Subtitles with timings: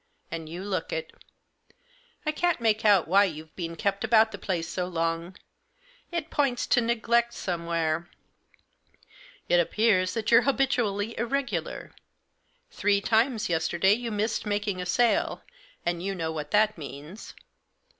[0.31, 1.13] And you look it.
[2.25, 5.35] I can't make out why you've been kept about the place so long;
[6.11, 8.09] it points to neglect some where.
[9.47, 11.91] It appears that you're habitually irregular;
[12.71, 15.91] three times yesterday you missed making a sale, and Digitized by AN INTERVIEW WITH MR.
[15.91, 15.97] SLAUGHTER.
[15.97, 17.33] S3 you know what that means.